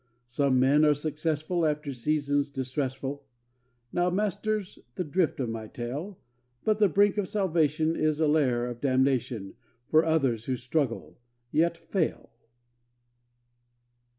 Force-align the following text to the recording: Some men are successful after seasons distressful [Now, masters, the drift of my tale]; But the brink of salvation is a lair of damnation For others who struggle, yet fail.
Some 0.25 0.59
men 0.59 0.83
are 0.83 0.95
successful 0.95 1.63
after 1.63 1.93
seasons 1.93 2.49
distressful 2.49 3.23
[Now, 3.93 4.09
masters, 4.09 4.79
the 4.95 5.03
drift 5.03 5.39
of 5.39 5.49
my 5.49 5.67
tale]; 5.67 6.17
But 6.63 6.79
the 6.79 6.89
brink 6.89 7.19
of 7.19 7.29
salvation 7.29 7.95
is 7.95 8.19
a 8.19 8.27
lair 8.27 8.65
of 8.65 8.81
damnation 8.81 9.53
For 9.91 10.03
others 10.03 10.45
who 10.45 10.55
struggle, 10.55 11.19
yet 11.51 11.77
fail. 11.77 12.31